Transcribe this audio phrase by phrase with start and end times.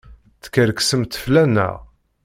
[0.41, 1.75] Teskerksemt fell-aneɣ!